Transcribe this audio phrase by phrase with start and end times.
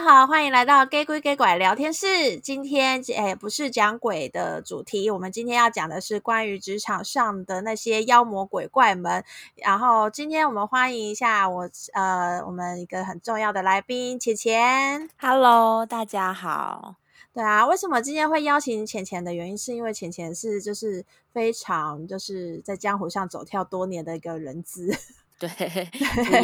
[0.00, 2.38] Hello，大家好，欢迎来到假鬼假怪聊天室。
[2.38, 9.24] 今天诶不是讲鬼的主题，我们今天要讲的是关于职场上的那些妖魔鬼怪们。
[9.56, 15.10] 然后今天我们欢迎一下我呃我们一个很重要的来宾浅浅。
[15.18, 16.94] Hello，大家好。
[17.34, 24.96] 对啊，为什么今天会邀请浅浅的原因，是因为浅浅是就是非常就是在江湖上走跳多年的一个人资。
[25.40, 25.50] 对，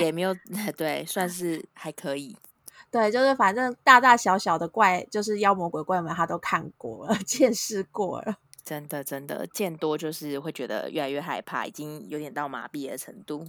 [0.01, 0.35] 也没有
[0.77, 2.37] 对，算是还可以。
[2.95, 8.37] 对，就是反正大大小小的怪，就是妖魔鬼怪们，他都看过了， 见识过了。
[8.65, 13.45] 真的，真的见多就是会觉得越来越害怕，已经有点到麻痹的程度。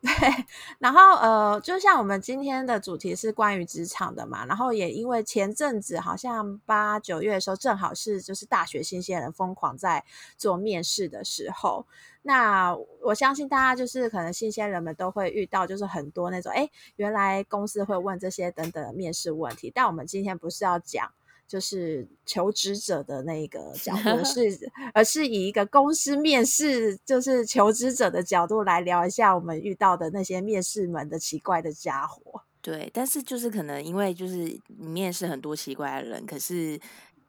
[0.02, 0.46] 对，
[0.78, 10.04] 然后呃，就像我们今天的主题是关于职场的嘛，然后也因为前阵子好像八九月的时候，正好是就是大学新鲜人疯狂在
[10.36, 11.84] 做面试的时候，
[12.22, 21.12] 那我相信大家就是可能新鲜人们都会遇到，就是很多那种哎，原来公司会问这些等等的面试问题，但我们今天不是要讲。
[21.48, 32.42] 就是求职者的那个角度 是，而是以一个公司面试，就是求职者的角度来聊一下我们遇到的那些面试们的奇怪的家伙。
[32.60, 36.78] 对，但是就是可能因为就是面试很多奇怪的人，可是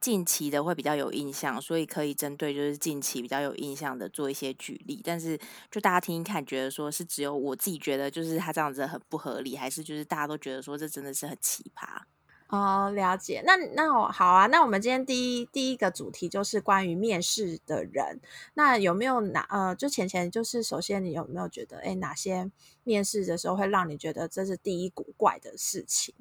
[0.01, 5.01] 近期的会比较有印象，所以可以针对就是近期比较有印象的做一些举例。
[5.01, 5.39] 但是
[5.71, 12.01] 就大家听一看，觉得说是只有我自己觉得就是他这样子很不合理，还是就是大家都觉得说这真的是很奇葩？
[12.49, 13.43] 哦，了解。
[13.45, 14.47] 那那我好啊。
[14.47, 18.19] 那我们今天第一第一个主题就是关于面试的人。
[18.55, 22.49] 那有没有哪呃，就浅浅就是首先你有没有觉得，哎，哪些
[22.83, 26.15] 面试的时候会让你觉得这是第一古怪的事情？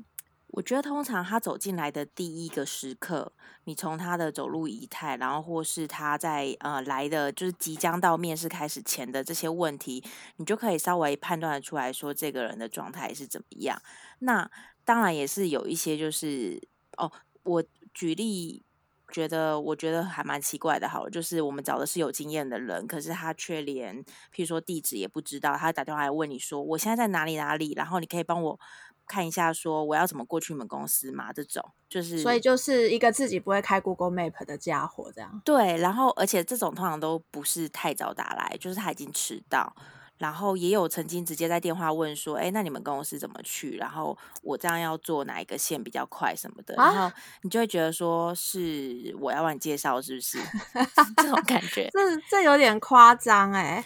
[0.49, 3.33] 我觉得通常他走进来的第一个时刻，
[3.65, 10.03] 你从他的走路仪态，然后或是他在呃来的就是即将到面试开始前的这些问题，
[10.37, 13.81] 你就可以稍微判断出来说这个人的状态是怎么样。
[14.21, 14.51] 那
[14.89, 16.59] 当然也是有一些，就是
[16.97, 17.13] 哦，
[17.43, 17.63] 我
[17.93, 18.65] 举例
[19.13, 20.89] 觉得，我觉得还蛮奇怪的。
[20.89, 24.03] 好了，就是我们找的是有经验的人，可是他却连，
[24.35, 28.59] 譬如说地址也不知道，他打电话来问你说，我现在在哪里哪里，然后你可以帮我
[29.07, 31.35] 看一下，说我要怎么过去你们公司嘛？
[31.35, 35.43] 这种就是，所以就是一个自己不会开 Google Map 的家伙，这样。
[35.45, 39.77] 对，然后而且这种通常都不是太早打来，就是他已经迟到。
[40.19, 43.77] 然后也有曾经直接在电话问说：“哎，那你们公司怎么去？
[43.77, 50.39] 然后我这样要坐哪一个线比较快什么的？”啊、然后你就会觉得说：“是我要帮你介绍，是不是？”
[51.17, 51.99] 这种感觉，这
[52.29, 53.85] 这有点夸张哎。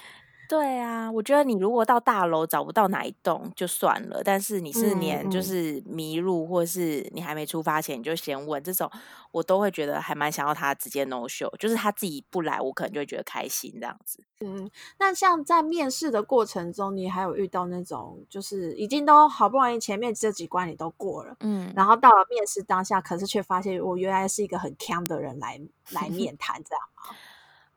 [0.53, 8.91] 对啊，我觉得你如果到大楼找不到哪一栋就算了，但是你是连就是迷路，或是你还没出发前你就先问这种，
[9.31, 14.23] 我都会觉得还蛮想要他直接 no show，就是他自己不来，我可能就会觉得开心这样子。
[14.43, 25.59] 嗯，那像在面试的过程中，你还有遇到那种就是已经都好不容易前面这几关你都过了，嗯，然后到了面试当下，可是却发现我原来是一个很锵的人来
[25.93, 27.17] 来面 谈这样吗？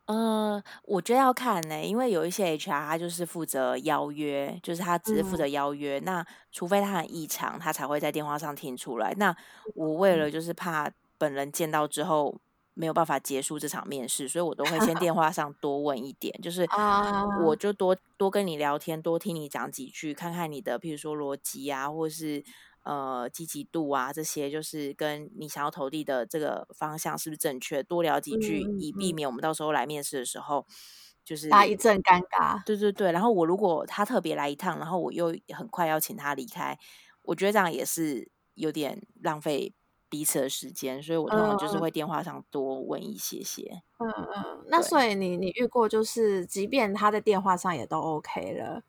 [0.07, 5.99] 呃，我觉得要看呢、欸，因为有一些 HR 他就是负责邀约，就是他只是负责邀约。
[5.99, 9.13] 嗯、那除非他很异常，他才会在电话上听出来。
[9.17, 9.35] 那
[9.73, 12.39] 我为了就是怕本人见到之后
[12.75, 16.67] 没有办法结束这场面试，所以我都会先电 话上多问一点，就是
[17.43, 22.43] 我就多多跟你聊天，多听你讲几句，看看你的，譬如说逻辑啊，或是。
[22.85, 27.81] 呃，积极度啊，这些就是跟你想要投递的这个方向是不是正确？
[27.81, 30.67] 多聊几句，嗯、以避免我们到时候来面试的时候，
[31.23, 32.63] 就是他一阵尴尬。
[32.63, 36.77] 对对对，然后我如果他特别来一趟，然后我又很快要请他离开，
[37.23, 39.73] 我觉得这样也是有点浪费
[40.07, 43.81] 彼此的时间，所以我通常就是会电话上多问一些些。
[43.97, 48.83] 嗯嗯，那所以你你遇过就是，即便他在电话上也都 OK 了。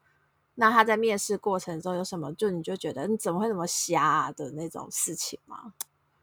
[0.56, 5.72] 那他在面试过程中有什么，就你就觉得你怎么会那么瞎啊的那种事情吗？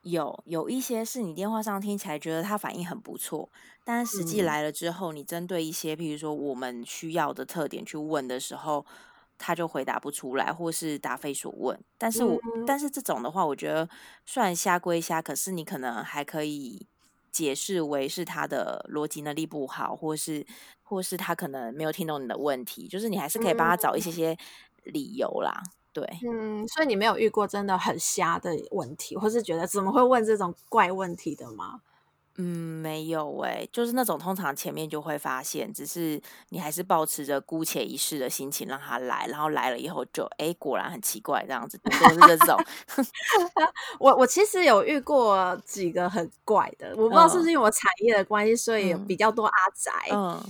[0.02, 3.50] 有有一些是你电话上听起来觉得他反应很不错，
[3.86, 8.86] 但实际来了之后，嗯、你针对一些譬如说我们需要的特点去问的时候，
[9.38, 11.80] 他就回答不出来，或是答非所问。
[11.98, 13.88] 但是我、嗯、但是这种的话，我觉得
[14.26, 16.88] 虽然瞎归瞎，可是你可能还可以。
[17.34, 20.46] 解释为是他的逻辑能力不好，或是
[20.84, 24.38] 或是他可能没有听懂你的问题，就是你还是可以帮他找一些些
[24.84, 25.62] 理由啦。
[25.92, 31.82] 对，嗯，所以你没有遇过真的很瞎的问题，或是觉得怎么会问这种怪问题的吗？
[32.38, 36.20] 嗯，没有诶、欸，就是那种通常前面就会发现，只是
[36.50, 42.58] 你还是保持着姑且一试的心情让他来，然后来了以后就哎，果然很奇怪这样子，都是这种。
[44.00, 49.92] 我我其实有遇过几个很怪的，我不知道是不是因为我产业的关系，所以有比较多阿宅。
[50.12, 50.42] 嗯，呃，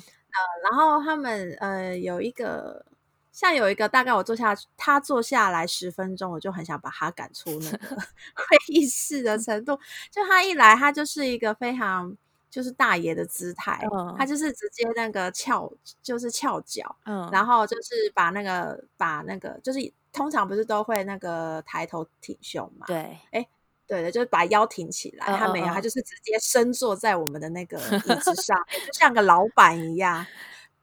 [0.63, 2.85] 然后他们呃有一个
[3.33, 7.77] 像有一个大概我坐下，他坐下来十分钟，我就很想把他赶出那个
[8.35, 9.77] 会议室的程度。
[10.11, 12.15] 就他一来，他就是一个非常
[12.51, 15.67] 就是大爷的姿态，嗯、他就是直接那个翘，
[16.03, 19.79] 就是翘脚，嗯，然后就是把那个把那个就是
[20.11, 22.85] 通常不是都会那个抬头挺胸嘛？
[22.85, 23.43] 对，哎，
[23.87, 25.25] 对的，就是把腰挺起来。
[25.25, 28.55] 嗯、他没有，嗯、他就是直接深坐在我们的那个椅子上，
[28.85, 30.23] 就像个老板一样。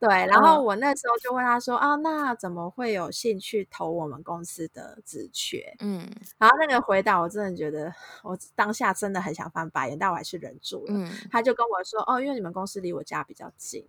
[0.00, 1.82] 对，然后我那时候就问他说：“oh.
[1.92, 6.08] 啊，那怎么会有兴趣投我们公司的职缺？”嗯，
[6.38, 7.92] 然后那个回答我真的觉得，
[8.24, 10.94] 我当下真的很想翻白眼，但我还是忍住了。
[10.94, 13.86] 嗯，他就跟我说：“哦，因为你们公司离我家比较近。”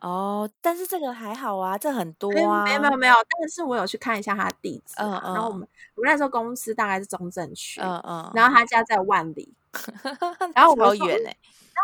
[0.00, 9.52] 哦，但是这个还好啊，这很多啊，没有没有没有，但是我有去看一下他的地址，嗯嗯，然后我们我们那时候公司大概是中正区，嗯嗯，然后他家在万里，
[10.54, 11.06] 然后我说。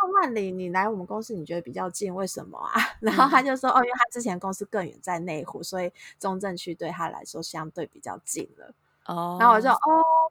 [0.03, 2.73] 那万里，你来我们公司，你觉得比较近，为什么啊？
[3.01, 8.75] 然后他就说，嗯、哦，因为他之前公司更远，在内湖，所以中正区对他来说相对比较近了。
[9.07, 9.79] 哦，然后我就，哦，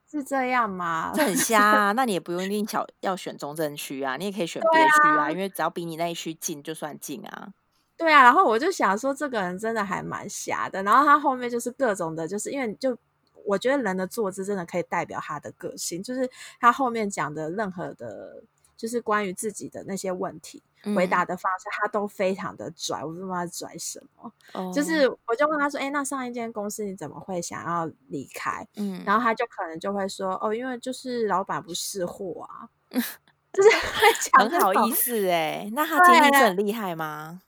[0.09, 1.11] 是这样吗？
[1.15, 1.91] 这很瞎啊！
[1.93, 7.53] 那你也不用一定要要选中正区啊，你也可以选别区啊，啊因为只要比你那一区近，就算近啊。
[7.95, 10.81] 对啊，然后我就想说，这个人真的还蛮瞎的。
[10.83, 12.97] 然后他后面就是各种的，就是因为就
[13.45, 18.43] 我觉得人的坐姿真的可以代表他的个性，就是他后面讲的任何的。
[18.83, 23.01] 就是关于自己的那些问题，嗯、回答的方式，他都非常的拽。
[23.01, 32.67] 我不知道他拽什么，哦、就是我就问他说：“哎、欸，那上一间公司你怎么会想要离开？”嗯，然后他就可能就会说：“哦，因为就是老板不识货啊。
[32.89, 33.01] 嗯”
[33.53, 37.41] 就是会讲很好意思哎，那他今天是很厉害吗？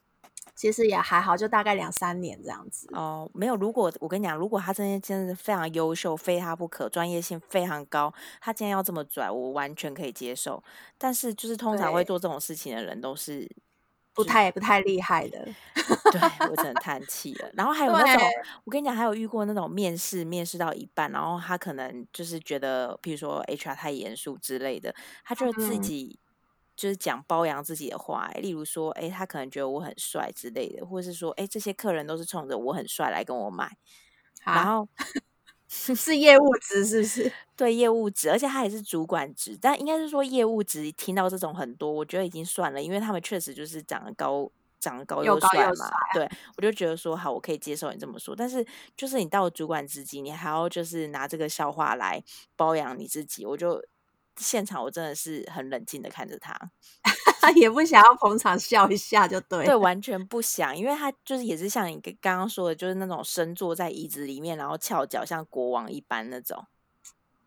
[0.56, 2.88] 其实也还好，就大概两三年这样子。
[2.94, 3.56] 哦，没有。
[3.58, 10.64] 如果我跟你讲，如果他真的真的非常优秀，非他不可，专业性非常高，他今天要这么拽，我完全可以接受。
[10.98, 13.46] 但是，就是通常会做这种事情的人，都是
[14.14, 15.46] 不太不太厉害的。
[16.12, 17.50] 对，我只能 叹气了。
[17.54, 18.26] 然后还有那种，
[18.64, 26.18] 我跟你讲，还有遇过那种面试，面试到一半，然后他可能就是觉得，譬如说 HR 太严肃之类的，他就自己。
[26.76, 33.78] 嗯就是讲包养自己的话，例如说，哎，他可能觉得我很帅之类的，或者是说，哎，这些客人都是冲着我很帅来跟我买，
[34.44, 34.88] 然后
[35.70, 37.32] 是业务职是不是？
[37.56, 45.90] 对，业务职，而且他也是主管职，但应该是说业务职听到这种很多，我觉得已经算了，因为他们确实就是长得高，长得高又帅嘛。
[46.14, 48.66] 对，我就觉得说好，我可以接受你这么说，但是
[48.98, 52.22] 就是你到主管职级，你还要就是拿这个笑话来
[52.58, 53.82] 包养你自己，我就。
[54.38, 56.54] 现场我真的是很冷静的看着他，
[57.56, 66.66] 也不想要捧场笑一下就对，对，完全不想，因为他就是也是像你刚刚说的，就是那种深坐在椅子里面，然后翘脚像国王一般那种。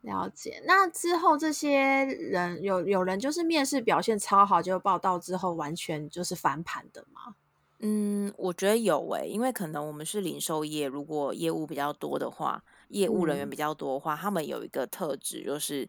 [0.03, 0.63] 了解。
[0.65, 7.35] 那之后这些人有有人就是面试表现超好，就报到之后完全就是翻盘的吗？
[7.81, 15.87] 嗯，我觉得有诶、欸，因为可能我们是零售业，如果业务比较多的话，业务人员比较多的话，嗯、他们有一个特质就是。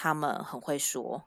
[0.00, 1.24] 他们很会说，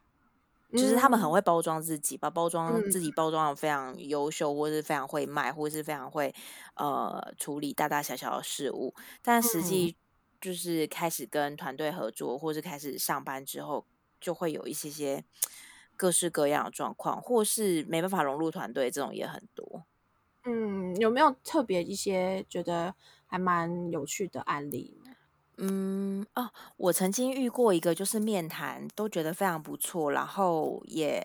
[0.72, 6.34] 就是他们很会包装自己，把包装自己包装的非常优秀，或是非常会卖，或是非常会
[6.76, 8.96] 呃处理大大小小的事物。
[9.22, 9.98] 但实际
[10.40, 13.86] 就是开始跟团队合作，或是开始上班之后，
[14.22, 15.26] 就会有一些些
[15.98, 19.84] 各式各样的状况，或是没办法融入团队，这种也很多。
[20.46, 22.96] 嗯，有没有特别一些觉得
[23.28, 24.98] 还蛮有趣的案例？
[25.64, 31.24] 嗯哦，我曾经遇过一个，就是面谈都觉得非常不错，然后也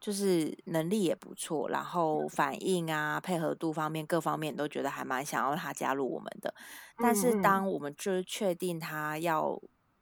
[0.00, 6.54] 就是能力也不错，然后反应啊、配合度方面各方面都觉得还蛮想要他加入我们的。
[6.98, 9.60] 但是当我们就是确定他要。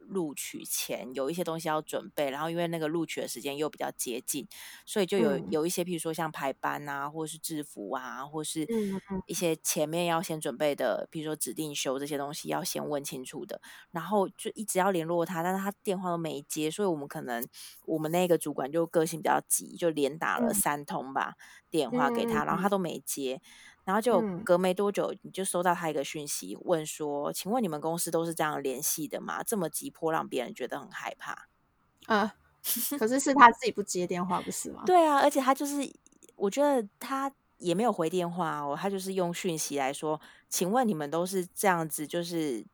[0.09, 4.49] 录取前有一些东西要准备，然后因为那个录取的时间又比较接近，
[4.85, 8.67] 所以就有有一些，譬如说像排班啊，或是制服啊，或是
[9.27, 9.37] 一。
[9.37, 13.61] 些前面要先准备的，比如说指定修这些东西要先问清楚的，
[13.91, 17.47] 然后就一直要联络他，但是他电话都没接，所以我们可能
[17.85, 21.35] 我们那个主管就个性比较急，就连打了三通吧
[21.69, 23.43] 电话给他，然后他都没接。
[23.87, 29.43] 然后就隔没多久，你就收到他一个讯息，问说：“请问你们公司都是这样联系的吗？
[29.43, 31.49] 这么急迫，让别人觉得很害怕。”
[32.07, 32.35] 啊，
[32.99, 34.83] 可是是他自己不接电话，不是吗？
[34.85, 35.90] 对啊，而且他就是，
[36.35, 42.66] 我觉得他也没有回电话哦，他就是用讯息来说：“请问你们都是这样子，就是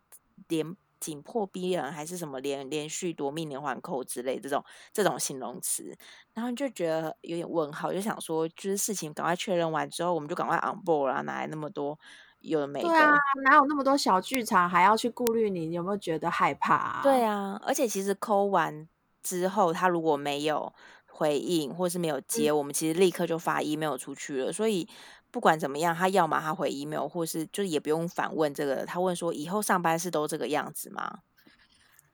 [0.49, 5.93] 连。”紧迫逼人，还是什么连连续夺命连环扣之类这种这种形容词，
[6.33, 11.99] 然后就觉得有点问号，就想说，就是事情赶快确认完之后，我们就赶快 on board 啊，哪来那么多
[12.39, 12.89] 有的没的？
[12.89, 13.13] 对啊，
[13.51, 15.67] 哪有那么多小剧场，还要去顾虑你？
[15.67, 17.01] 你有没有觉得害怕啊？
[17.03, 18.89] 对啊，而且其实扣完
[19.25, 20.73] 之后，他如果没有
[21.07, 24.89] 回应或是没有接，嗯、我们其实立刻就发 email 出去了，所以。
[25.33, 31.21] 不管怎么样，他要么他回 email，或是就也不用反问这个，他问说以后上班是都这个样子吗？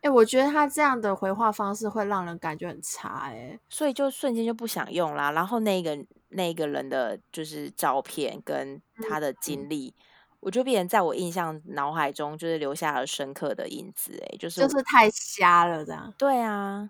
[0.00, 5.32] 哎、欸，我觉得他这样的回话方式会让人感觉很差、欸，哎，所以就瞬间就不想用啦。
[5.32, 5.98] 然后那个
[6.28, 10.02] 那个人的就是照片跟他的经历，嗯、
[10.38, 16.14] 我就变成在我印象脑海中就是留下了深刻的印子、欸，哎，就是就是太瞎了这样。
[16.16, 16.88] 对啊。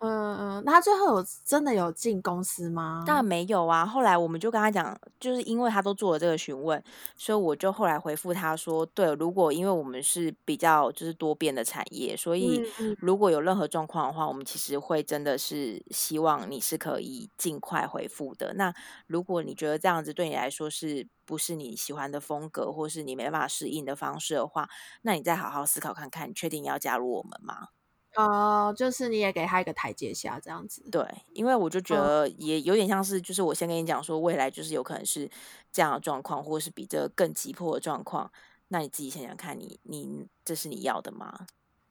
[0.00, 3.04] 嗯嗯，那他最后有真的有进公司吗？
[3.06, 3.84] 当然没有啊。
[3.84, 6.82] 后来我们就跟他讲，就是因为他都做了这个询问，
[7.16, 12.62] 所以我就后来回复他说，对，如果因为我们是比较就是多变的产业，所以
[13.00, 18.54] 如果有任何状况的话，我们其实会真的是希望你是可以尽快回复的。
[18.54, 18.72] 那
[19.06, 24.68] 如果你觉得这样子对你来说是不是你喜欢的风格，或是你没办法适应的方式的话，
[25.02, 27.68] 那你再好好思考看看，你确定要加入我们吗？
[28.16, 30.82] 哦，uh, 就是你也给他一个台阶下，这样子。
[30.90, 35.30] 对，因为我就觉得也有点像是，就是我先跟你讲说，未来就是有可能是
[35.72, 38.30] 这样的状况，或者是比这更急迫的状况。
[38.68, 41.46] 那你自己想想看你，你你这是你要的吗？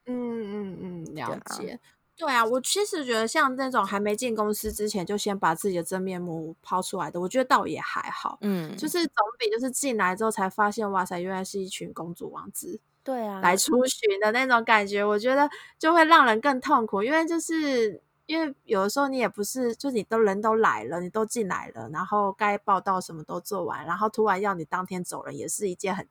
[0.06, 1.80] 嗯嗯嗯，了解。
[2.18, 8.38] 对啊，我其实觉得像那种还没进公司之前就先把自己的真面目抛出来的，我觉得倒也还好。
[8.42, 12.82] 嗯，就是总比就是进来之后才发现，哇塞，原来是一群公主王子。
[13.06, 26.08] 对啊，来出巡的那种感觉，我觉得就会让人更痛苦，因为就是因为有的时候你也不是，就你都人都来了，你都进来了，然后该报道什么都做完，然后突然要你当天走了，也是一件很。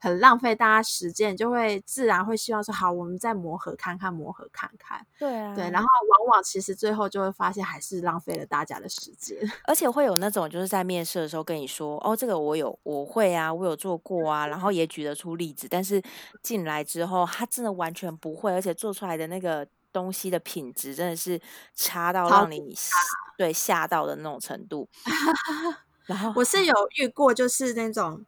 [0.00, 5.06] 很浪费大家时间，就会自然会希望说好，我们再磨合看看，磨合看看。
[5.18, 9.36] 对啊，对，然后往往其实最后就会发现还是浪费了大家的时间，
[9.68, 16.02] 而且会有那种就是在面试的时候跟你说，哦，这个我有我会啊，我有做过啊，然后也举得出例子，但是
[16.42, 21.38] 进来之后他真的完全不会，而且做出来的那个东西的品质真的是
[21.74, 22.74] 差到让你
[23.36, 24.88] 对吓到的那种程度。
[26.06, 28.24] 然后我是有遇过，就是那种。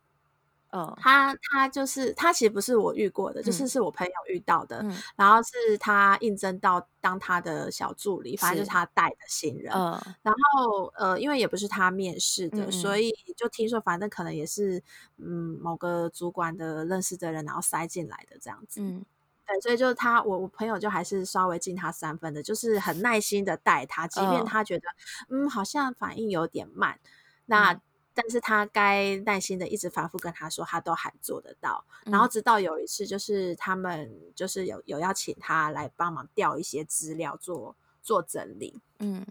[0.73, 8.71] 哦，他他就是他其实不是我遇过的，嗯、就是是我朋友遇到的，嗯、然后是他应征到当他的小助理，反正就是。
[8.71, 14.83] 他带的新人，嗯、然后呃，因为也不是他面试的，嗯、所以就听说反正可能也是
[15.19, 19.05] 嗯某个主管的认识的人，然后塞进来的这样子，嗯，
[19.47, 24.93] 对，所以就是他我我朋友就还是稍微敬他三分的，就是很耐心的带他，即便他觉得、哦、
[25.29, 26.99] 嗯好像反应有点慢，
[27.45, 27.79] 那。
[28.12, 31.85] 嗯但是他该耐心的一直反复跟他说，他都还做得到。
[32.04, 39.26] 嗯、然后直到有一次，就是他们就是有有要请他来帮忙调一些资料做做整理，嗯。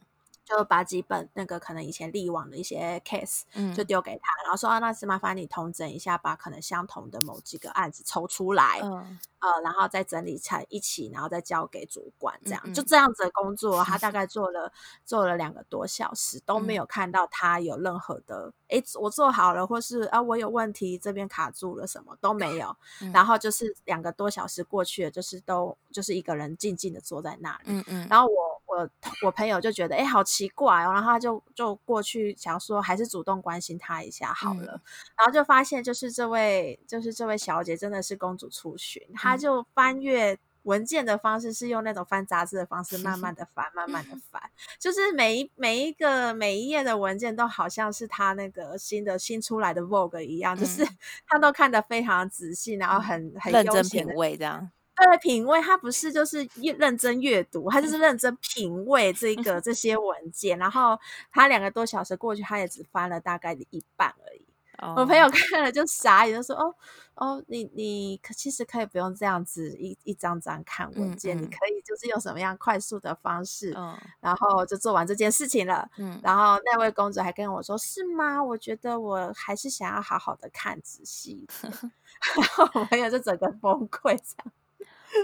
[0.45, 3.41] 就把几本那个可能以前历网的一些 case，
[3.73, 14.11] 就丢给他，嗯、然后说啊，那是麻烦你统整一下，把可能相同的某几个案子抽出来，嗯、呃，然后再整理成一起，然后再交给主管，这样、嗯、就这样子的工作，他大。
[14.11, 14.69] 概做了
[15.05, 28.60] 做了两个多小时，都没有看到他有任何的，哎、嗯，我做好了，或是啊，我有问题，这边卡住了，什么都没有， 嗯、然后就是两个多小时过去了，就是都就是一个人静静的坐在那里，嗯嗯，然后我。
[28.71, 28.89] 我
[29.25, 34.81] 我朋友就觉得，哎、欸，好奇怪哦，然后他就就过去想说，还是主动关心他一下好了，嗯、
[35.17, 44.41] 然后就发现，就是这位就是这位小姐真的是公主出巡，嗯、她就翻阅文件的方式是用那种翻杂志的方式，慢慢的翻，慢慢的翻，
[44.79, 50.87] 就是每一每一个每一页的文件都好像是她那个新的新出来的 Vogue 一样，嗯、就是
[51.27, 54.71] 她都看得非常仔细，然后很很认真品味这样。
[55.05, 60.57] 对，品味，他不是就是认真阅读，他就是认真品味这个这些文件。
[60.57, 60.99] 然后
[61.31, 64.45] 他两个多小时过去，他也只翻了大概一半而已。
[64.79, 64.97] Oh.
[64.97, 66.73] 我朋友看了就傻眼，就说：“哦
[67.13, 73.93] 哦，你你其实可以不用这样子一一张张看文件，嗯嗯、你可以就是用什么样快速的方式，oh.
[74.19, 75.87] 然后就做完这件事情了。
[75.97, 78.43] 嗯”然后那位公主还跟我说：“是吗？
[78.43, 81.45] 我觉得我还是想要好好的看仔细。
[82.35, 84.51] ”然后我朋友就整个崩溃这样。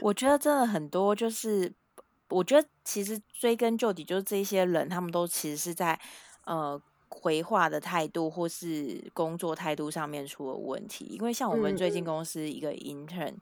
[0.01, 1.72] 我觉得真的很多，就是
[2.29, 6.00] 我觉得其实追根究底，就是这些人他们都其实是在
[6.46, 11.06] 呃回话的态度或是工作态度上面出了问题。
[11.06, 13.34] 因为像我们最近公司一个 intern。
[13.34, 13.41] 嗯，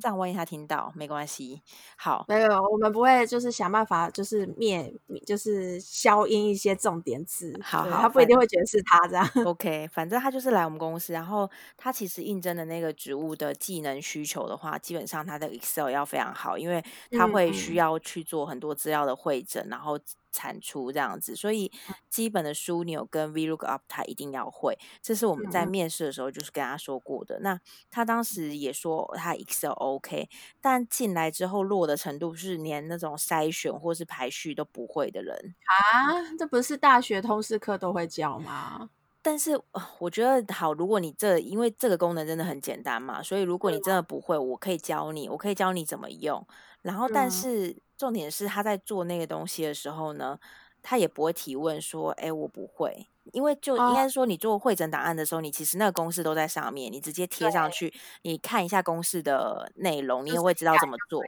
[0.00, 1.62] 这样万一他听到没关系。
[1.96, 4.92] 好，没有，我们不会就是想办法就是灭，
[5.26, 7.58] 就是消音一些重点字。
[7.62, 9.28] 好，好，他不一定会觉得是他这样。
[9.44, 19.98] OK，反正他就是来我们公司，然后他其实应征的那个职务的技能需求的话，基本上他的 Excel 要非常好，因为他会需要去做很多资料的会诊，嗯、然后。
[20.36, 21.72] 产出这样子，所以
[22.10, 27.38] 基本的枢纽跟 VLOOKUP 他一定要会，这是我们在面试的时候就是跟他说过的。
[27.38, 30.28] 嗯、那他当时也说他 Excel OK，
[30.60, 36.36] 但进来之后落的程度是连那种筛选或是排序都不会的人啊？
[36.38, 38.90] 这不是大学通识课都会教吗？
[39.22, 39.60] 但是
[39.98, 46.46] 我觉得好，如果你这因为这个功能真的很简单嘛，所以如果你真的不会，我可以教你，我可以教你怎么用。
[46.82, 50.38] 然后，但是重点是他在做那个东西的时候呢，
[50.82, 61.22] 他也不会提问说：“哎，我不会。”因为就应该说，你做会诊档案的时候，你其实那个公式都在上面，你直接贴上去，你看一下公式的内容，你也会知道怎么做。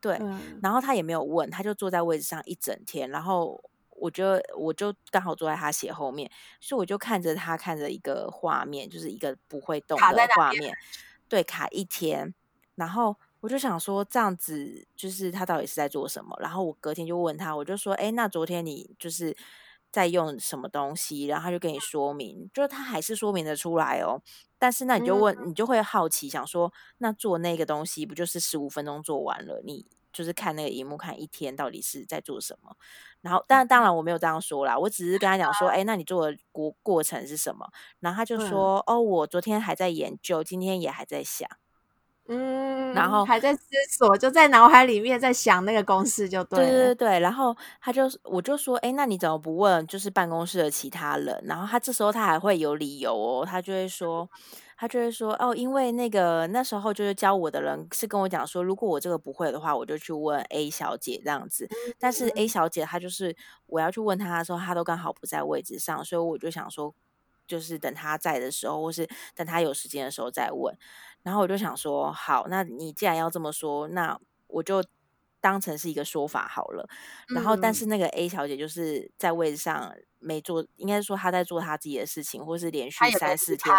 [0.00, 0.18] 对，
[0.62, 3.62] 然后他也没有问，他就坐在位置上一整天，然后。
[3.94, 6.28] 我就我就刚好坐在他斜后面，
[6.60, 10.76] 所以我就看着他看着一个画面，就是一个不会动的画面，
[11.28, 12.34] 对，卡一天。
[12.74, 16.36] 然后我就想说，这样子就是他到底是在做什么？
[16.40, 19.36] 然后我隔天就问他，我就说，哎，那昨天你就是
[19.90, 21.26] 在用什么东西？
[21.26, 24.22] 然后他就跟你说明，就是他还是说明的出来哦。
[24.58, 29.60] 但是那你就问，你就会好奇，想说，那做那个东西不就是十五分钟做完了？
[29.64, 32.76] 你就是看那个荧幕看一天，到底是在做什么？
[33.22, 37.68] 然后，但当然我没有这样说啦，我只是跟他讲说，哎，那你做的过过程是什么？
[37.98, 41.48] 然后他就说，嗯、哦，我昨天还在研究，今天也还在想，
[42.32, 43.60] 嗯，然后还在思
[43.90, 47.20] 索，就在脑海里面在想那个公式，就对，对对对。
[47.20, 51.42] 然后他就，我就说，哎，那你怎么不问就是办公室的其他人？
[51.46, 54.28] 然后他这时候他还会有理由哦，他就会说。
[54.74, 61.68] 他就会说哦，因为那个那时候就是教我的人是跟我讲说，如果我这个不会的话，我就去问 A 小姐这样子。
[62.00, 63.36] 但是 A 小姐她就是
[63.66, 66.92] 我要去问她的时候，她都刚好不在位置上，所以我就想说，
[67.46, 70.76] 就是等他在的时候，或是等他有时间的时候再问。
[71.22, 74.84] 然后我就想说，好，那你既然要这么说，那我就
[75.40, 76.88] 当成是一个说法好了。
[77.34, 79.94] 然后，但是那个 A 小姐就是在位置上。
[80.22, 83.74] 没做，应该说他在做他自己的事情，或是连续三四天，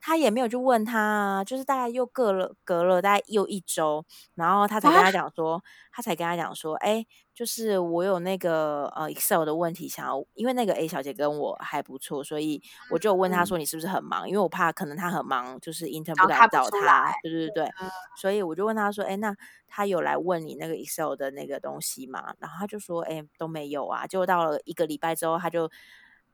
[0.00, 5.62] 他也没有去问他，就是大概又隔了隔了大概又一周，然后他才跟他讲说，啊、
[5.92, 14.26] 他才跟他讲说，哎，就是我有那个呃 Excel 的问题，想要，因为那个 A 小姐跟我还不错，所以我就问他说，你是不是很忙？
[14.26, 19.34] 嗯、因为我怕可能他很忙，就是 intern 不敢找他，对对对，嗯、所以我就问他说，哎，那
[19.66, 22.34] 他有来问你那个 Excel 的那个东西吗？
[22.38, 25.70] 然后他就说，哎，都没有啊，结果到了一个礼拜之后，他就。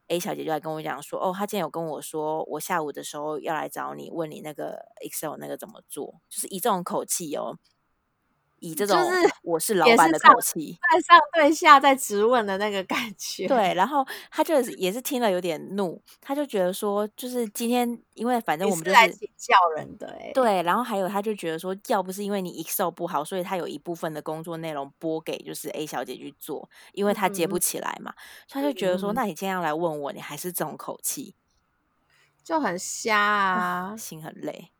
[0.08, 7.56] A 小姐就来跟我讲说，哦，她今天有跟我说，我下午的时候要来找你，问你那个 Excel 那个怎么做，就是以这种口气哦。
[8.64, 8.98] 以这种
[9.42, 13.46] 我是老板的口气，在上对下在质问的那个感觉。
[13.46, 20.30] 对，然后他就也是听了有点怒，他就觉得说，就是今天因为反正我们就是，是来请教人的哎。
[20.32, 31.34] 对，然后还有他就觉得说，要不是因为你 Excel 不好，所以他有一部分的工作内容拨给就是 A 小姐去做，因为他接不起来嘛，嗯、他就觉得说，那你今天要来问我，你还是这种口气，
[32.42, 34.70] 就很瞎啊，心很累。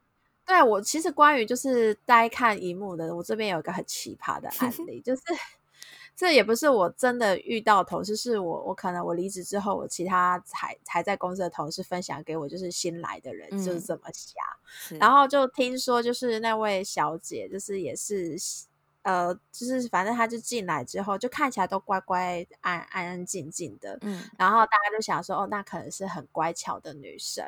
[0.46, 5.22] 对，我其实关于就是呆看荧幕的，我这边有一个很奇葩的案例，就是
[6.14, 14.35] 这也不是我真的遇到同事，是我我可能我离职之后，我其他还还在公司的同事分享给我，就是新来的人就是这么瞎，
[14.92, 18.37] 嗯、然后就听说就是那位小姐就是也是。
[19.05, 23.99] 呃，就是反正他就进来之后，就看起来都乖乖、安安安静静的。
[24.03, 27.45] 嗯，然后大家就想说，哦，那可能是很乖巧的女生，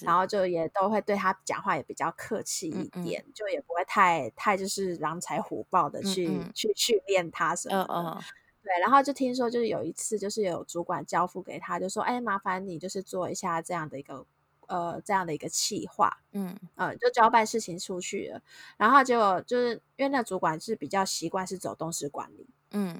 [0.00, 7.92] 然后就也都会对她讲话也比较客气一点，嗯嗯就也不会太太就是狼才虎豹的去去训练她什么的。
[7.92, 8.22] 嗯嗯
[8.62, 14.26] 对，然后就听说，就是有一次，就是有主管交付给他，就说，哎，麻烦你就是做一下这样的一个。
[14.70, 18.40] 呃，这样的一个企划，嗯，呃，就交办事情出去了，
[18.76, 22.94] 然后结果就是因为那主管是比较习惯是走动式管理，嗯，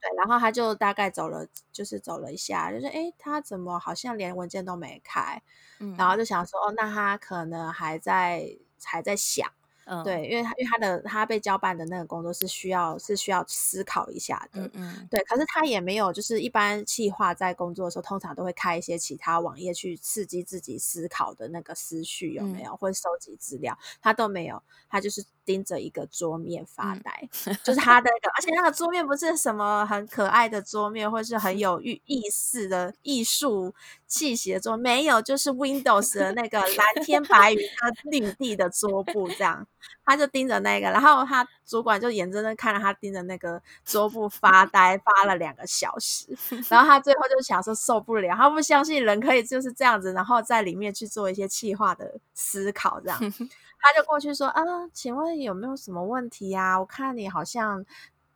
[0.00, 5.42] 对，然后他就大概走了，就是走了一下，就是诶，他怎么好像连文件都没开，
[5.80, 6.16] 嗯，然后。
[6.16, 9.50] 就想说，哦，那他可能还在还在想。
[9.90, 22.70] 嗯，对，因为他因为他的他被交办的那个工作是需要是需要思考一下的，嗯，嗯对，可是他也没有，就是一般企划在工作的时候，通常都会开一些其他网页去刺激自己思考的那个思绪，有没有？
[22.72, 33.74] 嗯、或者收集资料，他都没有，他就是盯着一个桌面发呆，嗯、就是他的那个，而且那个桌面不是什么很可爱的桌面，或是很 有意意思的艺术
[34.06, 39.66] 气息的桌，没有，就是 Windows 的那个蓝天白云跟绿地的桌布这样。
[40.04, 46.26] 他就盯着那个，然后他主管就眼睁睁看着他盯着那个桌布发呆，发了两个小时。
[46.68, 53.18] 然后他最后就想说受不了，他不相信人可以就是这样子，然后在里面去做一些气化的思考，这样
[53.80, 54.62] 他就过去说：“啊，
[54.92, 56.78] 请问有没有什么问题呀？
[56.78, 57.84] 我看你好像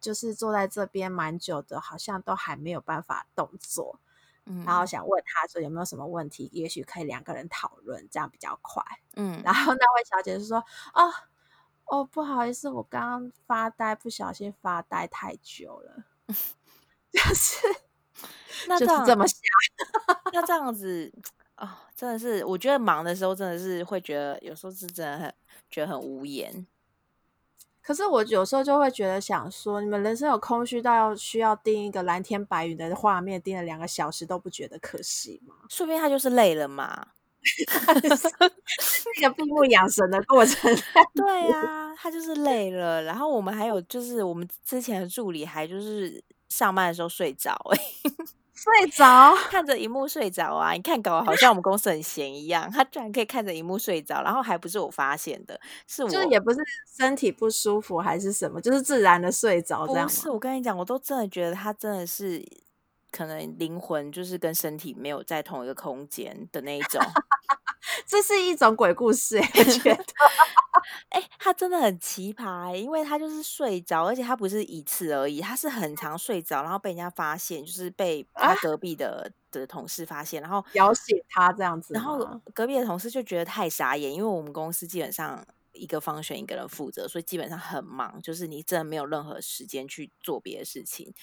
[0.00, 4.00] 就是坐在这边蛮久的，好像都还没有办法动作。
[4.46, 8.82] 嗯，然后想问他说有没有什么问题，也许可以两个人讨论，这样比较快。
[9.16, 10.58] 嗯，然后那位小姐就说：
[10.94, 11.12] 哦。”
[11.86, 16.04] 哦，不好意思，我刚刚发呆，不小心发呆太久了，
[17.12, 17.58] 就是
[18.66, 19.38] 那就是这么想。
[20.32, 21.12] 那这样子，
[21.58, 25.34] 哦，真的是，我觉得忙的时候真的是会觉得，有时候是真的很
[25.70, 26.66] 觉得很无言。
[27.80, 35.54] 可是我有时候就会觉得想说，你们人生有空虚到要需要盯一个蓝天白云的画面，盯了两个小时都不觉得可惜吗？
[35.68, 37.08] 说不定他就是累了嘛，
[39.20, 40.74] 那个闭目养神的过程。
[41.14, 43.02] 对啊，他就是累了。
[43.02, 47.54] 然后我们还有就是我们之前的助理还就是上班的时候睡着。
[48.54, 50.72] 睡着，看着荧幕睡着啊！
[50.72, 52.70] 你看，搞得好像我们公司很闲一样。
[52.70, 56.60] 他居然可以看着荧幕睡着，然后还不是我发现的，是我，就是也不是
[56.96, 60.06] 身体不舒服还是什么，就是自然的睡着这样。
[60.06, 62.44] 不是，我跟你讲，我都真的觉得他真的是
[63.10, 67.02] 可能灵魂就是跟身体没有在同一个空间的那一种。
[68.06, 70.04] 这是一种鬼故事，我觉得。
[71.08, 82.18] 哎、欸，他真的很奇葩、欸，因为他就是睡着，而且他不是一次而已，他是很常睡着，然后被人家发现，就是被他隔壁的、啊、的同事发现，然后摇醒他这样子，然后
[82.52, 91.14] 隔壁的同事就觉得太傻眼，因为我们公司基本上一个 function 一个人负责，所以基本上很忙，就是你真的没有任何时间去做别的事情。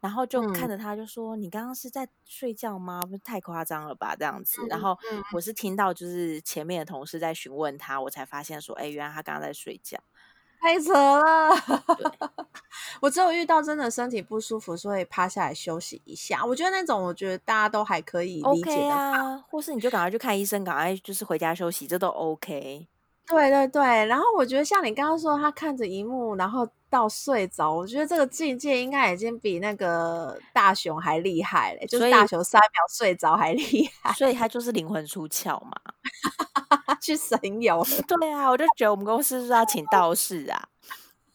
[0.00, 3.00] 然后就看着他，就说：“嗯、你刚刚是在睡觉吗？
[3.02, 4.14] 不是太夸张了吧？
[4.16, 4.62] 这样子。
[4.62, 4.96] 嗯”然后
[5.32, 9.98] 我是听到就是前面的同事在询问他，我才发现说：“哎，原来他刚刚在睡觉，
[10.60, 11.50] 太扯了。”
[13.02, 16.44] 我只有遇到真的身体不舒服，所以趴下来休息一下。
[16.44, 22.86] 我觉得那种，我觉得大家都还可以理解的或是你就赶快去看医生，赶快就是回家休息，这都 OK。
[23.28, 35.72] 对对对，然后我觉得像你刚刚说，他看着荧幕，然后到睡着，我觉得这个境界应该已经比那个大雄还厉害了，就是大雄三秒睡着还厉害，所以他就是灵魂出窍嘛，
[37.02, 37.84] 去神游。
[38.06, 40.68] 对啊，我就觉得我们公司是要请道士啊，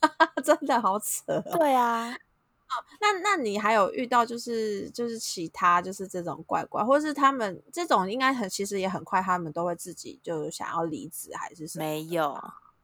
[0.43, 1.41] 真的好扯。
[1.57, 2.15] 对啊。
[2.99, 11.85] 那那你还有遇到就是就是其他就是这种怪怪，或者是他们这种应该很其实也很快，他们都会自己就想要离职还是什么？
[11.85, 12.39] 没有，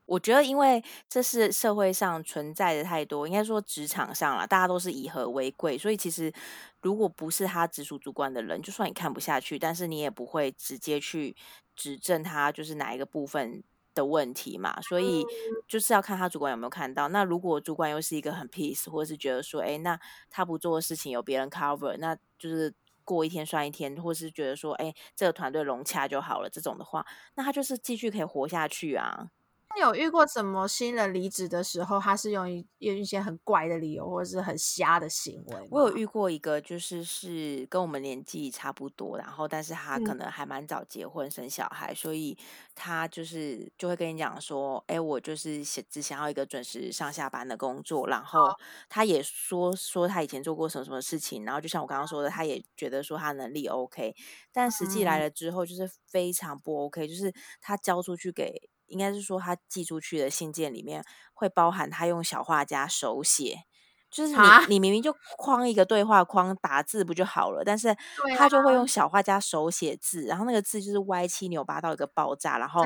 [0.05, 6.33] 我觉得因为这是社会上存在的太多，应该说职场上了，大家都是以和为贵，所以其实
[6.81, 11.35] 如果不是他直属主管的人，就算你看不下去，但是你也不会直接去
[11.75, 13.63] 指正他就是哪一个部分。
[13.99, 15.23] 的问题嘛，所以
[15.67, 17.07] 就是要看他主管有没有看到。
[17.09, 29.29] 那如果主管又是一个很 peace，或者是觉得说，哎，那他不做的事情有别人 cover，那就是过一天算一天，或是觉得说，哎，这个团队融洽就好了，这种的话，那他就是继续可以活下去啊。
[29.75, 35.67] 你有遇过什么新人离职的时候，他是用一用一些很怪的理由，或者是很瞎的行为？
[35.71, 42.37] 我有遇过一个，就是是跟我们年纪差不多，然后但是他可能还蛮早结婚、嗯、生小孩，所以
[42.75, 48.51] 他就是就会跟你讲说，哎，我就是想只想要一个准时上下班的工作，然后
[48.89, 54.13] 他也说说他以前做过什么什么事情，然后就像我刚刚说的，他也觉得说他能力 OK，
[54.51, 58.69] 但实际来了之后就是非常不 OK，就是他交出去给。
[58.89, 63.63] 应该是说，他寄出去的信件里面会包含他用小画家手写，
[64.11, 67.95] 就是你你明明就框一个对话框打字不就好了，但是
[68.37, 72.83] 他就会用小画家手写字，然后那个字就是歪七扭八到一个爆炸，然后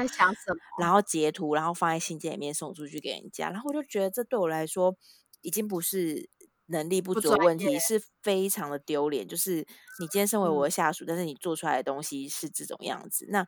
[0.79, 0.91] 然？
[0.91, 4.95] 后截图，然后放在信件里面送出去给人家，然后我就觉得这对我来说
[5.41, 6.29] 已经不是。
[6.67, 9.57] 能力不足的问题是非常的丢脸，就是
[9.99, 13.45] 你今天身为我的下属，嗯，但是你做出来的东西是这种样子，那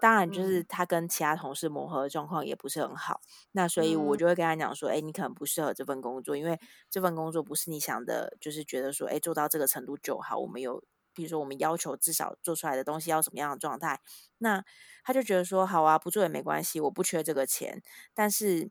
[0.00, 3.20] 当然就是他跟其他同事磨合的状况也不是很好，
[3.52, 6.58] 那所以我就会跟他讲说，哎，你可能不适合这份工作，因为
[6.90, 10.82] 这份工作不是你想的，就是觉得说，哎，做到这个程度就好，我们有，
[11.14, 14.00] 比如说我们要求至少做出来的东西要什么样的状态，
[14.38, 14.64] 那
[15.04, 17.80] 他就觉得说，好啊，不做也没关系，我不缺这个钱，
[18.12, 18.70] 但是。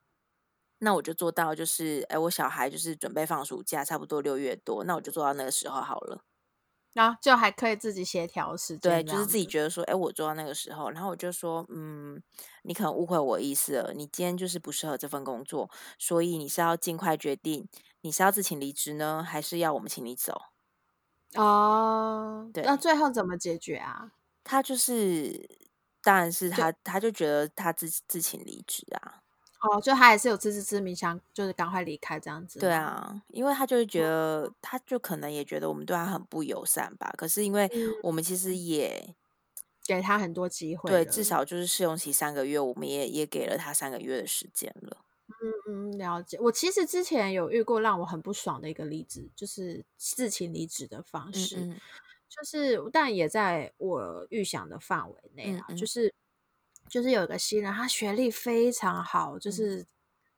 [0.80, 6.24] 那我就做到，就是哎，我小孩就是准备放暑假，差不多六月多，那我就做到那个时候好了。
[6.94, 12.22] 然后、啊、就还可以自己协调时间，对，就是自己觉得说，哎，我做到那个时候，然后我就说，嗯，
[12.64, 17.68] 你可能误会我意思了，你今天就是不适合这份工作，所以你是要尽快决定，
[18.00, 20.42] 你是要自请离职呢，还是要我们请你走？
[21.36, 24.14] 哦，对，那最后怎么解决啊？
[24.46, 25.50] 他就是，
[26.02, 29.25] 当然是他，他就觉得他自自请离职啊。
[29.62, 32.60] 哦，就他也是有自知之明，想就是赶快离开这样子。
[32.60, 37.12] 对啊，因为他就是觉得、嗯，他就可能也觉得我们对他很不友善吧。
[37.18, 37.70] 可是因为
[38.04, 39.16] 我们其实也
[39.88, 44.98] 给他很多机会，对，至少就是试用期三个月，我们也也给了他三个月的时间了。
[45.68, 46.38] 嗯嗯，了解。
[46.40, 51.82] 我其实之前有遇过让我很不爽的一个例子，就是自请离职的方式，嗯嗯
[52.30, 56.14] 就是但也在我预想的范围内啊，就是。
[56.90, 59.86] 就是有一个新人，他学历非常好，就是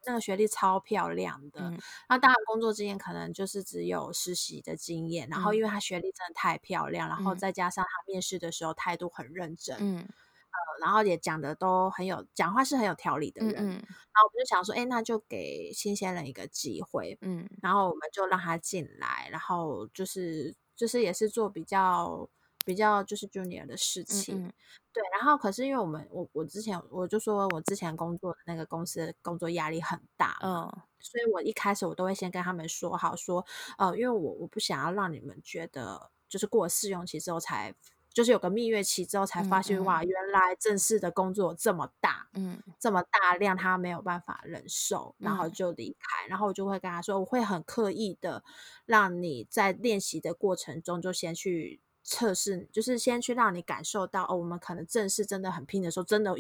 [0.06, 22.30] 那个学历超漂亮的，嗯、那当然工作经验可能就是只有实习的经验，然后因为他学历真的太漂亮，嗯、然后再加上他面试的时候态度很认真，嗯，呃，然后也讲的都很有，讲话是很有条理的人，然后我们就想说，哎，那就给新鲜人一个机会，嗯，然后我们就让他进来，然后就是就是也是做比较。
[22.68, 24.54] 比较就是 junior 的事情，嗯嗯。
[24.92, 30.68] 对，然后可是因为我们我我之前我就说我之前工作的那个公司工作压力很大，嗯，
[31.00, 33.46] 所以我一开始我都会先跟他们说好说，
[33.78, 37.74] 呃，因为我我不想要让你们觉得就是过了试用期之后才
[38.12, 48.44] 就是有个蜜月期之后才发现、嗯嗯、哇，原来正式的工作这么大，嗯，这么大量他没有办法忍受，然后就离开，嗯、然后我就会跟他说，我会很刻意的
[48.86, 51.82] 让你在练习的过程中就先去。
[52.10, 56.34] 测试就是先去让你感受到哦，我们可能正式真的很拼的时候，真的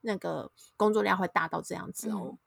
[0.00, 2.30] 那个工作量会大到这样子哦。
[2.30, 2.38] 嗯、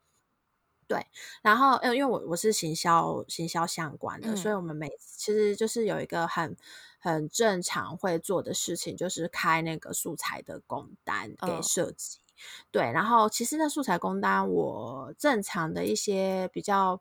[0.88, 1.06] 对，
[1.44, 6.58] 然后呃因为我我是行销行销相关的，嗯、所以我们每其实就是有一个很
[6.98, 12.18] 很正常会做的事情，就是开那个素材的工单给设计。
[12.18, 12.26] 哦、
[12.72, 17.00] 对，然后其实那素材工单，我正常的一些比较。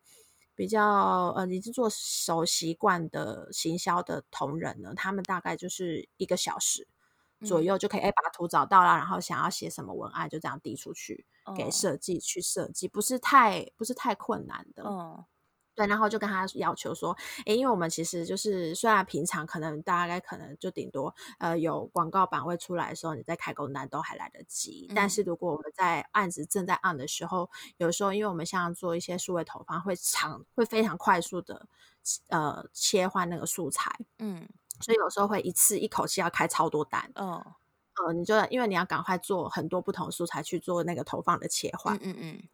[0.62, 0.80] 比较
[1.34, 6.86] 呃，已经做熟习惯的行销的同仁呢，他们大概就是一个小时
[7.44, 14.84] 左右就可以哎、嗯，把图找到了，然后想要写什么文案，就这样递出去给设计去设计，不是太不是太困难的。
[14.86, 15.24] 嗯
[15.74, 24.86] 对，然后就跟他要求说，诶，因为我们其实就是虽然平常可能大概可能就顶多呃有广告版位出来的时候，你在开工单都还来得及。
[24.90, 31.66] 嗯、但是如果我们在案子正在 on 的时候，有时候因为我们像做一些数位投放，会长会非常快速的
[32.28, 34.46] 呃切换那个素材，嗯，
[34.80, 37.28] 所以有时候会一次一口气要开超多单，嗯，
[38.06, 42.14] 呃，你就因为你要赶快做很多不同素材去做那个投放的切换，嗯嗯。
[42.18, 42.48] 嗯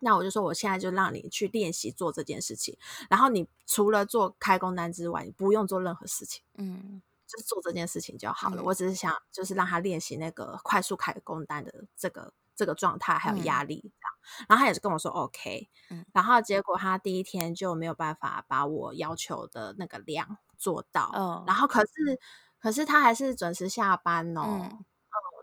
[0.00, 2.76] 那我就说，我现在就让你去练习做这件事情。
[3.08, 8.60] 然后你除了做开工单之外，你不用做任何事情，嗯，就是做这件事情就好了。
[8.60, 14.14] 嗯、我只是想，就是让他练习那个快速开工单的这个这个状态，还有压力这样。
[14.40, 22.20] 嗯、然后他也是跟我说 OK，嗯，然后结果他第一天就没有办法把我要求的那个量做到，嗯，然后可是
[22.60, 24.84] 可是他还是准时下班哦，嗯，嗯，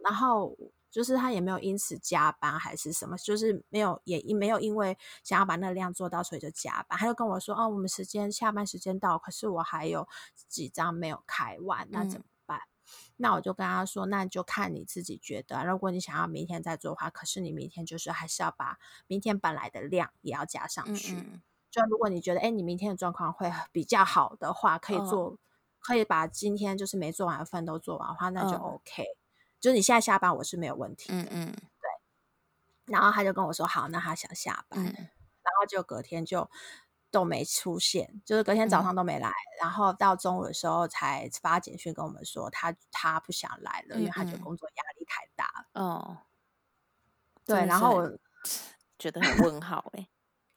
[0.03, 0.55] 然后。
[0.91, 6.99] 就是他也没有因此加班还是什么，就是没有也没有因为想要把那个量做到，所以就加班。
[6.99, 10.07] 他就跟我说：“哦，我们时间下班时间到，可是我还有
[10.49, 18.77] 几张没有开完，那怎么办？”嗯、那我就跟他说：“那就看你自己觉得，如果你想要明天再做的话，可是你明天就是还是要把
[19.07, 21.15] 明天本来的量也要加上去。
[21.15, 25.37] 嗯嗯就如果你觉得，哎，你明天的状况会比较好的话，可以做，哦、
[25.79, 29.03] 可以把今天就是没做完的份都做完的话，那就 OK。
[29.03, 29.15] 嗯”
[29.61, 31.15] 就是你现在下班，我是没有问题的。
[31.15, 32.93] 嗯嗯，对。
[32.93, 34.83] 然后他就跟我说：“好，那他想下班。
[34.83, 34.85] 嗯”
[35.43, 36.49] 然后就隔天就
[37.09, 39.29] 都没出现，就是隔天早上都没来。
[39.29, 45.81] 嗯、然后到中午的时候才发简讯跟我们说他他不想来了，因为他觉得工作压力太大了。
[45.81, 46.17] 哦。
[47.45, 48.17] 对，然后我
[48.97, 50.07] 觉得很问号哎。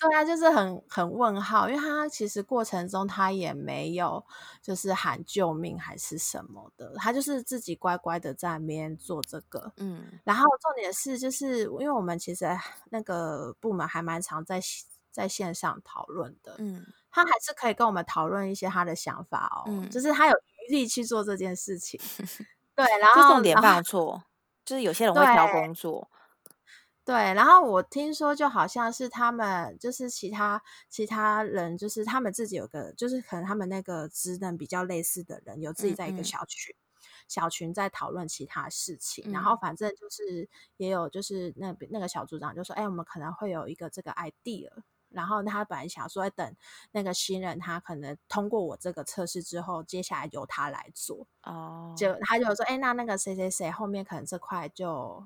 [0.09, 4.25] 对啊，就是很很问号，因为他其实过程中他也没有
[4.63, 12.47] 就是喊救命还是什么的，他就是自己乖乖的在那边做这个，嗯，然后重点是就是因为我们其实
[12.91, 14.61] 那个部门还蛮常在
[15.11, 20.35] 在线上讨论的，嗯，他还是可以跟我们讨论一些他的想法哦，嗯，就是他有
[20.69, 22.01] 余力去做这件事情，
[22.75, 24.23] 对，然后重点放错，后
[24.65, 26.09] 就是有些人会挑工作。
[27.05, 39.23] 对，然后我听说就好像是他们，就是其他其他人，就是他们自己有个，就是可能他们那个职能比较类似的人，有自己在一个小群，嗯嗯小群在讨论其他事情。
[39.29, 44.71] 嗯、然后反正就是也有，就是那那个小组长就说：“哎，我们可能会有一个这个 idea。”
[45.13, 46.57] 然后他本来想说，等
[46.93, 51.27] 那个新人他可能通过我这个测试之后，接下来由他来做。
[51.43, 55.23] 哦，就他就说：“哎，那那个谁谁谁后面可能这块就。”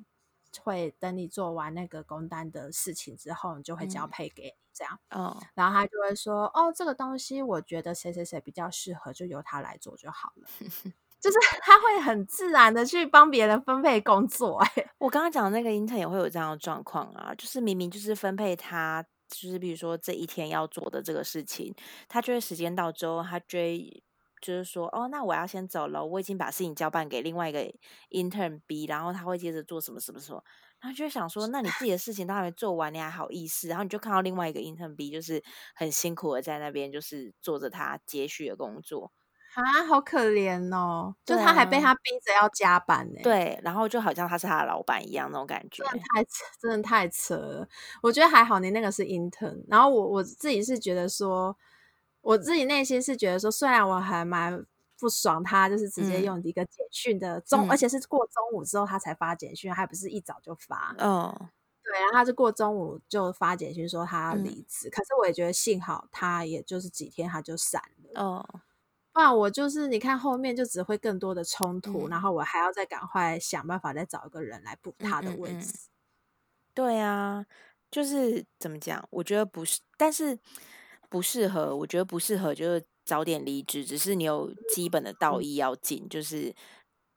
[0.62, 4.98] 会等你做完那个工单的事情之后，你就会交配给你这样。
[5.10, 10.48] 哦、嗯，然后他就会说：“哦，这个东西我觉得谁谁谁比较适合，就由他来做就好了。
[11.20, 14.58] ”就是他会很自然的去帮别人分配工作。
[14.58, 21.74] 哎，我刚刚讲的那个 intern 也会有这样的状况啊，就是明明就是分配他，就是比如说这一天要做的这个事情，
[22.08, 24.02] 他就会时间到之后，他追。
[24.40, 26.04] 就是说，哦，那我要先走了。
[26.04, 27.60] 我已经把事情交办给另外一个
[28.10, 30.42] intern B，然后他会接着做什么什么什么。
[30.80, 33.68] 然后就想说，那你自己的事情都还没做完，你还好意思？
[33.68, 35.42] 然后你就看到另外一个 intern B，就是
[35.74, 39.12] 很辛苦的在那边，就是做着他接续的工作。
[39.54, 41.16] 啊，好可怜哦！
[41.24, 43.20] 就他还被他逼着要加班呢。
[43.24, 47.68] 对，然后就好像他是他的老板一样那种感觉，真的太扯，真的太扯了。
[48.02, 49.64] 我觉得还好，你那个是 intern。
[49.66, 51.56] 然后我我自己是觉得说，
[52.28, 54.62] 我自己内心是觉得说，虽然我还蛮
[55.00, 60.94] 不爽他，就是直接用一个简讯的中，嗯、而且是过中午之后他才发简讯，还不是一早就发。
[60.98, 61.34] 嗯，
[61.82, 64.88] 对，然后他是过中午就发简讯说他要离职。
[64.88, 67.80] 嗯、可是我也觉得幸好他也就是几天他就散
[68.12, 68.22] 了。
[68.22, 68.60] 嗯。
[69.14, 75.72] 那我就是你看后面就只会更多的冲突，嗯、然后我还要再赶快想办法再找一个人来补他的位置。
[75.72, 75.88] 嗯嗯嗯。
[76.74, 77.46] 对啊，
[77.90, 79.02] 就是怎么讲？
[79.08, 80.38] 我觉得不是，但是
[81.08, 81.76] 不适合。
[81.76, 83.84] 我觉得不适合，就是早点离职。
[83.84, 86.54] 只是你有基本的道义要尽，嗯、就是。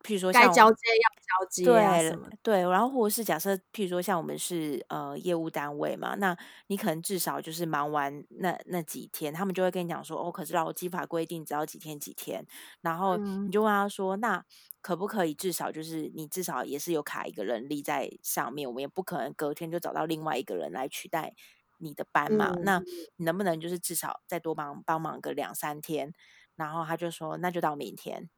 [0.03, 12.43] 譬如说像，该交接要交接啊，对对，然后或者是假设，譬如说像我们是呃业务单位嘛，那你可能至少就是忙完那那几天，他们就会跟你讲说，哦，可是劳基法规定只要几天几天，
[12.81, 14.43] 然后你就问他说，嗯、那
[14.81, 21.31] 可不可以至少就是你至少也是有卡一个人力在上面，我们也不可能隔天就找到另外一个人来取代
[21.81, 22.79] 你的班嘛，嗯、那
[23.17, 26.13] 你能不能就是至少再多帮帮忙个两三天？
[26.55, 28.29] 然后他就说，那就到明天。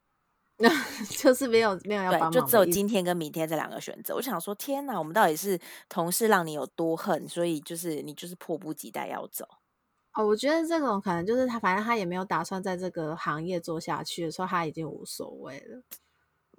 [0.57, 0.69] 那
[1.19, 4.15] 就是没有没有要帮忙，就只有今天跟明天这两个选择。
[4.15, 9.45] 我想说，天哪，我们到底是同事让你有多恨，所以就是你就是迫不及待要走。
[10.13, 15.81] 哦，我觉得这种可能就是他，反正他也没有打算在这个行业做下去的时候，他已经无所谓了。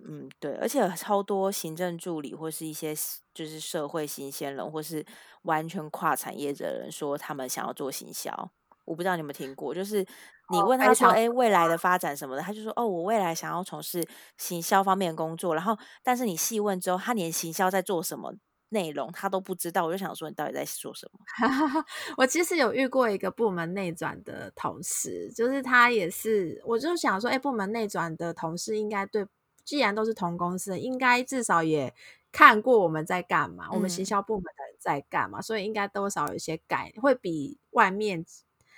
[0.03, 2.95] 嗯，对，而且超多行政助理或是一些
[3.33, 5.05] 就是社会新鲜人，或是
[5.43, 8.51] 完全跨产业的人说他们想要做行销。
[8.85, 10.05] 我不知道你有没有听过，就是
[10.51, 18.35] 你问他说：“哎、哦，未来的发展什么的？”他就说：“哦，我未来想要从事行销方面的工作。”然后，但是你细问之后，他连行销在做什么
[18.69, 19.87] 内容他都不知道。
[19.87, 21.19] 我就想说，你到底在说什么？
[22.19, 29.27] 我其实有遇过一个部门内转的同事，就是他也是，我就想说，哎，部门内转的同事应该对，
[29.65, 31.95] 既然都是同公司，应该至少也
[32.31, 38.25] 看过我们在干嘛，嗯、我们行销部门的人在干嘛，所以应该多少有一些概念，会比外面。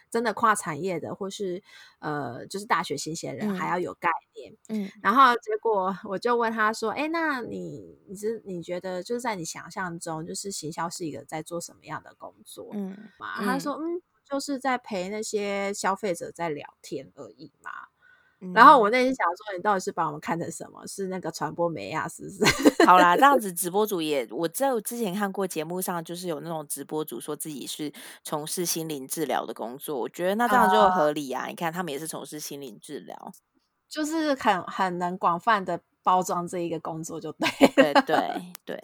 [0.09, 1.61] 真的跨产业的，或是
[1.99, 4.57] 呃，就是大学新鲜人还要有概念。
[4.69, 17.71] 嗯，然后结果我就问他说：“哎，那你你是你觉得就是在你想象中，就是行销是一个在做什么样的工作？”嗯，嘛，他说：“嗯，就是在陪那些消费者在聊天而已嘛。”
[18.55, 20.87] 然后我内心想说，你到底是把我们看成什么？
[20.87, 22.45] 是那个传播媒啊，是不是？
[22.87, 31.45] 好啦，这样子直播主也，我在我之前看过节目上，就是有那种直播主说自己是从事心灵治疗的工作，我觉得那这样就合理啊。
[31.45, 33.33] Uh, 你看他们也是从事心灵治疗，
[33.89, 35.81] 就是很很能广泛的。
[36.07, 38.17] 包装这一个工作就对对对
[38.65, 38.81] 对，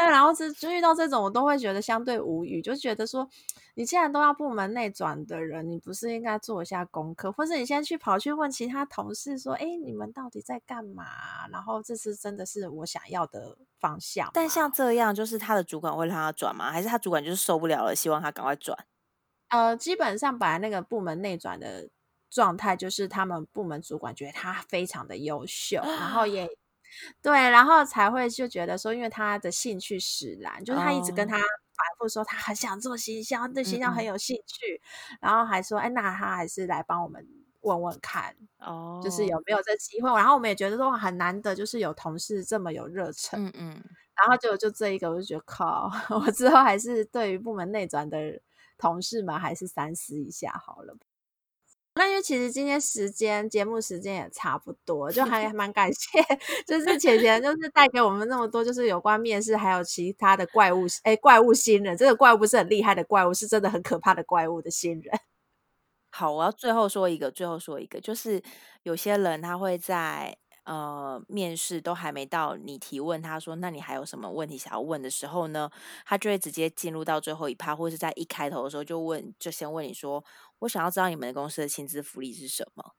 [0.00, 3.28] 然后这就遇到这种，我都会觉得相对无语，就觉得说，
[3.74, 11.04] 你既然都要部门内转的人，你不是应该做一下功课，或是你先去跑去问其他同事说，哎，你们到底在干嘛？
[11.52, 14.28] 然后这是真的是我想要的方向。
[14.34, 16.72] 但像这样，就是他的主管会让他转吗？
[16.72, 18.76] 还是他主管就是受不了了，希望他赶快转？
[19.50, 21.88] 呃，基本上本来那个部门内转的。
[22.30, 26.48] 状态就是他们部门主管觉得他非常的优秀，然后也
[27.22, 37.26] 对，然后才会就觉得说，因为他的兴趣使然，就是他一直跟他反复说他很想做行销，对行销很有兴趣，嗯嗯，然后还说，哎，那他还是来帮我们
[37.60, 40.08] 问问看，哦，就是有没有这机会。
[40.16, 43.84] 然后我们也觉得说很难得，就是有同事这么有热忱，嗯嗯，
[44.16, 48.40] 然后就就这一个，我就觉得靠， 我之后还是对于部门内转的
[48.78, 50.96] 同事们，还是三思一下好了。
[51.98, 56.20] 那因为其实今天时间节目时间也差不多，就还 蛮感谢，
[56.64, 65.12] 就是浅浅就是带给我们那么多，就是有关面试还有其他的怪物，哎，怪物新人，这个怪物不是很厉害的怪物，是真的很可怕的怪物的新人。
[66.10, 68.42] 好，我要最后说一个，最后说一个，就是
[68.84, 70.38] 有些人他会在。
[70.70, 75.70] 呃，面试都还没到，你提问他说，那你还有什么问题想要问的时候呢？
[76.04, 80.22] 他就会直接进入到最后一趴，或是在一开头的时候就问，就先问你说，
[80.60, 82.94] 我想要知道你们公司的薪资福利是什么？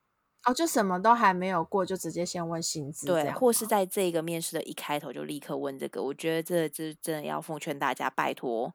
[0.45, 8.73] 哦，就什么都还没有过，就直接先问薪资，对，或是在这个面试的一开头就立刻问这个，我觉得这这真的要奉劝大家，拜托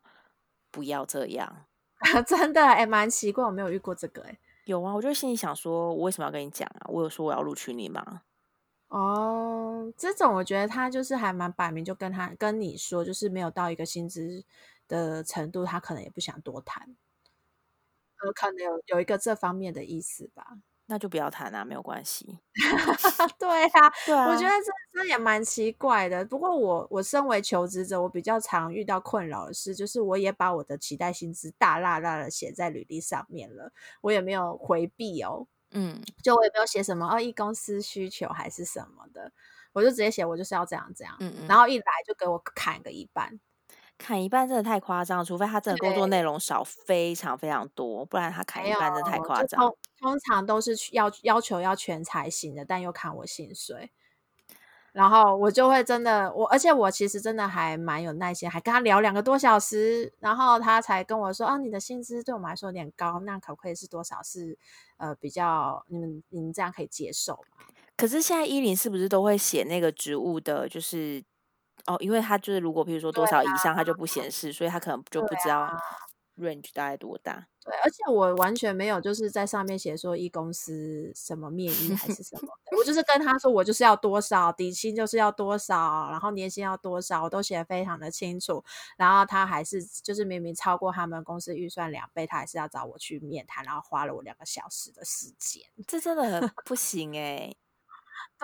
[0.70, 1.64] 不要这样，
[2.28, 6.84] 真的哎，蛮奇怪，我没有遇过这个哎，有啊，我就心里想说，我为什么要跟你讲啊？
[6.88, 8.20] 我有说我要录取你吗？
[8.88, 14.44] 哦，这种我觉得他就是还蛮摆明，就跟他跟你说，就是没有到一个薪资
[14.86, 16.94] 的程度，他可能也不想多谈，
[18.24, 20.44] 呃，可能有有一个这方面的意思吧。
[20.86, 22.38] 那就不要谈啊，没有关系。
[23.38, 26.22] 对啊，对啊，我觉得这这也蛮奇怪的。
[26.26, 33.72] 不过我我身为求职者，我比较常遇到困扰的事，就是我也把我的期待薪资大辣辣的写在履历上面了，
[34.02, 35.46] 我也没有回避哦。
[35.70, 39.32] 嗯，就我也没有写什么哦，一公司需求还是什么的，
[39.72, 43.40] 我就直接写我就是要这样这样，嗯嗯，然后一来就给我砍个一半。
[44.05, 49.59] 砍一半真的太夸张，除非他真的工作内容少非常非常多，不然他砍一半真的太夸张。
[49.59, 53.90] 通通常都是要要求要全才型的，但又砍我薪水，
[54.92, 64.59] 然后我就会真的我，而且我其实真的还蛮有耐心，还跟他聊两个多小时，然后他才跟我说：“啊，你的薪资对我们来说有点高，那可不可以是多少是
[64.98, 67.64] 呃比较你们你们这样可以接受吗？”
[67.96, 71.24] 可是现在一零是不是都会写那个职务的，就是？
[71.87, 75.68] 哦，因为他就是如果比如说多少以上，他就不显示，啊，所以他可能就不知道
[76.39, 77.47] range 大概多大。
[77.64, 88.62] 对，而且我完全没有就是在上面写说一公司什么面议还是什么，我就是跟他说我就是要多少底薪就是要多少，然后年薪要多少，我都写得非常的清楚。
[88.99, 97.57] 然后他还是就是明明超过他们公司预算两倍，他还是要找我去面谈，然后花了我两个小时的时间，这真的很不行哎、欸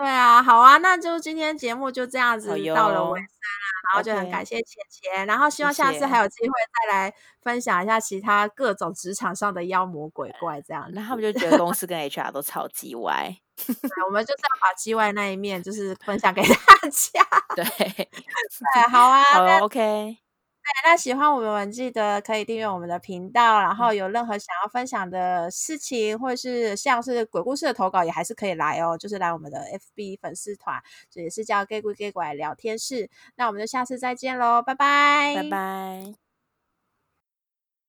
[0.01, 6.53] 对啊，好啊，那就今天节目就这样子到了尾声啦，然后就很感谢钱钱，然后希望下次还有机会
[6.87, 10.89] 再来分享一下其他各种职场上的妖魔鬼怪这样。
[10.93, 13.35] 那他们就觉得公司跟 HR 都超级歪，
[14.07, 16.55] 我们就是要把叽歪那一面就是分享给大
[16.89, 17.21] 家。
[17.55, 17.63] 对，
[18.09, 19.59] 对，好啊， 好啊
[20.61, 20.89] ，OK。
[20.91, 29.59] 那喜欢我们，记得可以订阅我们的频道，然后有任何想要分享的事情，或者是像是鬼故事的投稿，也还是可以来哦，就是来我们的
[29.95, 33.09] FB 粉丝团，这也是叫 Gay 鬼 Gay 鬼聊天室。
[33.35, 36.30] 那我们就下次再见喽，拜拜，拜拜。